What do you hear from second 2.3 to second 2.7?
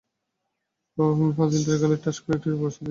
একটা চড়